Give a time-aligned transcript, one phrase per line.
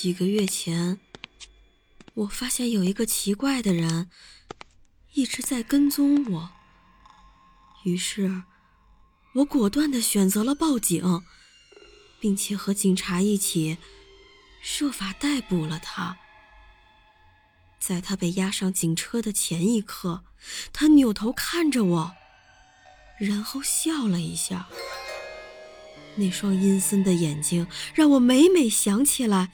[0.00, 1.00] 几个月前，
[2.14, 4.08] 我发现有一个奇怪的人
[5.14, 6.50] 一直在跟踪我。
[7.82, 8.44] 于是，
[9.34, 11.24] 我果断的选择了报警，
[12.20, 13.78] 并且和警察一起
[14.62, 16.16] 设法逮捕了他。
[17.80, 20.22] 在他被押上警车的前一刻，
[20.72, 22.14] 他扭头看着我，
[23.18, 24.68] 然后笑了一下。
[26.14, 29.50] 那双阴森的眼睛让我每每想起来。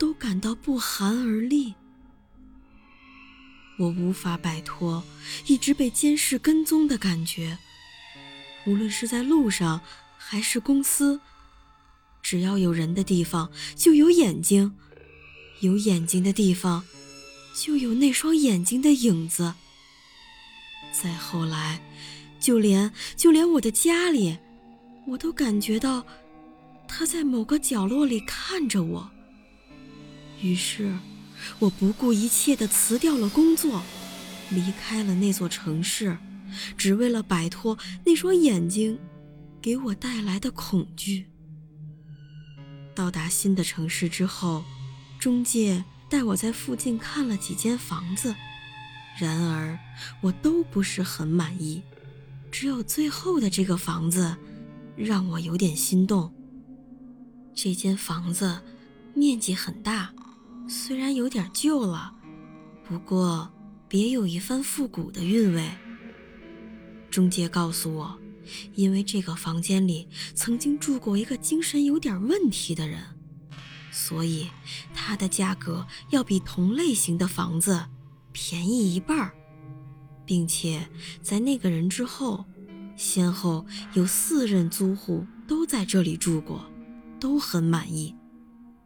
[0.00, 1.74] 都感到不寒而栗。
[3.78, 5.04] 我无法摆脱
[5.46, 7.58] 一直被监视跟踪的感觉，
[8.66, 9.82] 无论是在路上
[10.16, 11.20] 还是公司，
[12.22, 14.74] 只要有人的地方就有眼睛，
[15.60, 16.82] 有眼睛的地方
[17.54, 19.52] 就有那双眼睛的影子。
[20.92, 21.82] 再后来，
[22.40, 24.38] 就连就连我的家里，
[25.08, 26.06] 我都感觉到
[26.88, 29.10] 他在某个角落里看着我。
[30.42, 30.96] 于是，
[31.58, 33.82] 我不顾一切地辞掉了工作，
[34.50, 36.16] 离开了那座城市，
[36.76, 38.98] 只为了摆脱那双眼睛
[39.60, 41.26] 给我带来的恐惧。
[42.94, 44.64] 到达新的城市之后，
[45.18, 48.34] 中介带我在附近看了几间房子，
[49.18, 49.78] 然而
[50.22, 51.82] 我都不是很满意，
[52.50, 54.36] 只有最后的这个房子
[54.96, 56.32] 让我有点心动。
[57.54, 58.60] 这间房子
[59.14, 60.12] 面积很大。
[60.70, 62.14] 虽然有点旧了，
[62.84, 63.50] 不过
[63.88, 65.68] 别有一番复古的韵味。
[67.10, 68.16] 中介告诉我，
[68.76, 73.02] 因为这个房间里曾经住过一个精神有点问题的人，
[73.90, 74.46] 所以
[74.94, 77.86] 它的价格要比同类型的房子
[78.30, 79.32] 便宜一半，
[80.24, 80.88] 并且
[81.20, 82.44] 在那个人之后，
[82.96, 86.64] 先后有四任租户都在这里住过，
[87.18, 88.14] 都很满意。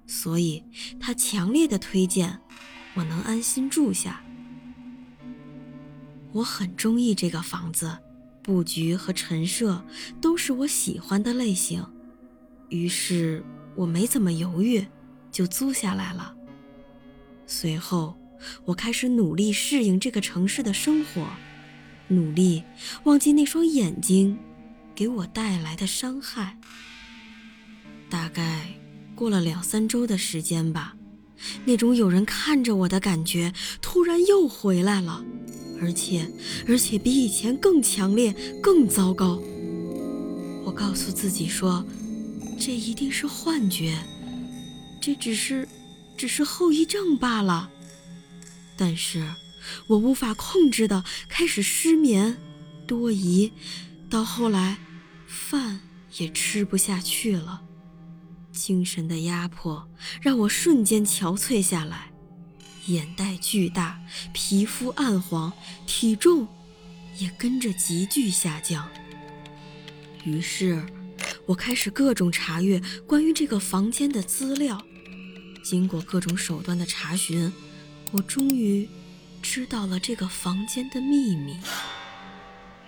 [0.07, 0.63] 所以，
[1.01, 2.41] 他强烈的推荐
[2.95, 4.23] 我能安心住下。
[6.33, 7.99] 我很中意这个房子，
[8.43, 9.85] 布局和陈设
[10.21, 11.85] 都是我喜欢的类型，
[12.69, 13.43] 于是
[13.75, 14.87] 我没怎么犹豫，
[15.31, 16.35] 就租下来了。
[17.47, 18.19] 随后，
[18.65, 21.27] 我开始努力适应这个城市的生活，
[22.09, 22.63] 努力
[23.05, 24.39] 忘记那双眼睛
[24.95, 26.59] 给我带来的伤害。
[28.11, 28.84] 大概。
[29.15, 30.97] 过了两三周的时间吧，
[31.65, 35.25] 那种有人看着我的感觉突然又回来了，
[35.81, 36.31] 而且
[36.67, 39.41] 而且比以前更强烈、更糟糕。
[40.65, 41.87] 我告诉自己说，
[42.59, 43.97] 这一定是幻觉，
[45.01, 45.69] 这只是
[46.17, 47.71] 只是后遗症罢了。
[48.77, 49.25] 但是，
[49.87, 52.37] 我无法控制的开始失眠、
[52.87, 53.53] 多疑，
[54.11, 54.79] 到后来，
[55.27, 55.81] 饭
[56.17, 57.63] 也吃不下去了。
[58.55, 59.91] 精神的压迫
[60.23, 62.13] 让我瞬间憔悴下来，
[62.87, 64.01] 眼袋巨大，
[64.33, 65.53] 皮肤暗黄，
[65.87, 66.47] 体重
[67.19, 68.89] 也跟着急剧下降。
[70.25, 70.83] 于是，
[71.45, 74.81] 我开始各种查阅关于这个房间的资料。
[75.63, 77.53] 经过各种手段的查询，
[78.13, 78.89] 我终于
[79.43, 81.57] 知道了这个房间的秘密。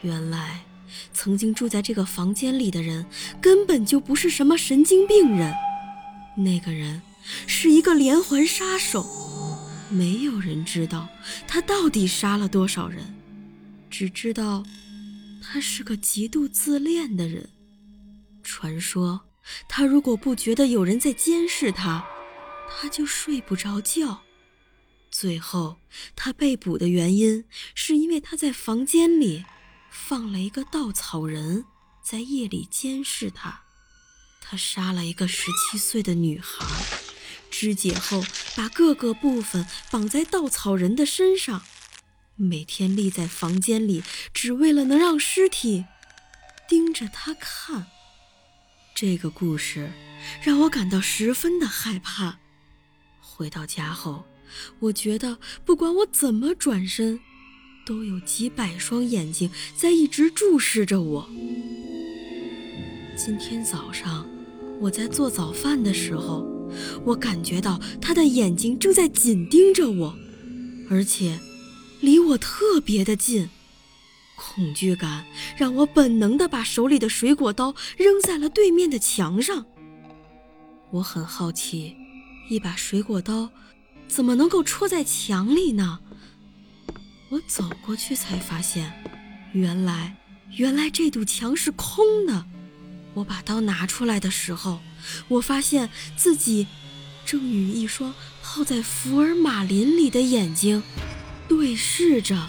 [0.03, 0.65] 原来。
[1.13, 3.07] 曾经住在这个房间里的人，
[3.41, 5.53] 根本就不是什么神经病人。
[6.37, 7.03] 那个人
[7.47, 9.07] 是一个连环杀手，
[9.89, 11.09] 没有人知道
[11.49, 13.15] 他到底杀了多少人，
[13.89, 14.65] 只知道
[15.43, 17.49] 他是个极度自恋的人。
[18.43, 19.23] 传说
[19.69, 22.07] 他如果不觉得有人在监视他，
[22.69, 24.23] 他就睡不着觉。
[25.11, 25.77] 最后
[26.15, 27.45] 他被捕的原因，
[27.75, 29.45] 是因为他在房间里。
[30.05, 31.65] 放了一个稻草人，
[32.01, 33.63] 在夜里监视他。
[34.41, 36.65] 他杀了一个十七岁的女孩，
[37.51, 38.23] 肢解后
[38.55, 41.63] 把各个部分绑在稻草人的身上，
[42.37, 45.87] 每天立在房间里，只为了能让尸体
[46.69, 47.89] 盯着他看。
[48.95, 49.91] 这个故事
[50.41, 52.39] 让我感到十分的害怕。
[53.21, 54.25] 回到家后，
[54.79, 57.21] 我觉得不管我怎么转身。
[57.87, 61.31] 都有几百双眼睛在一直注视着我。
[63.17, 64.29] 今天早上，
[64.81, 66.45] 我在做早饭的时候，
[67.05, 70.15] 我感觉到他的眼睛正在紧盯着我，
[70.91, 71.39] 而且
[72.01, 73.49] 离我特别的近。
[74.37, 75.25] 恐惧感
[75.57, 79.65] 让我本能地把手里的水果刀扔在了对面的墙上。
[80.91, 81.95] 我很好奇，
[82.51, 83.49] 一把水果刀
[84.09, 86.01] 怎么能够戳在墙里呢？
[87.29, 88.93] 我走过去才发现，
[89.53, 90.17] 原来，
[90.53, 92.47] 原来这堵墙是空的。
[93.15, 94.81] 我把刀拿出来的时候，
[95.29, 96.67] 我发现自己
[97.25, 100.83] 正与一双泡在福尔马林里的眼睛
[101.49, 102.47] 对视着。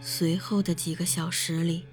[0.00, 1.84] 随后的几个小时里，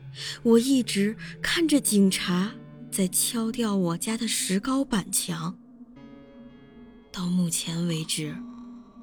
[0.42, 2.52] 我一直看着警察
[2.92, 5.58] 在敲掉我家的石膏板墙。
[7.12, 8.36] 到目前为止，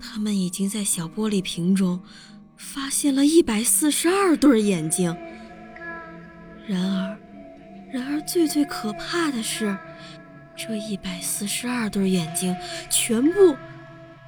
[0.01, 2.01] 他们已经在小玻璃瓶中
[2.57, 5.15] 发现了一百四十二对眼睛。
[6.67, 7.19] 然而，
[7.93, 9.77] 然而，最最可怕的是，
[10.57, 12.57] 这一百四十二对眼睛
[12.89, 13.57] 全部，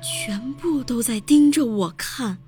[0.03, 2.39] 全部都在盯着我看。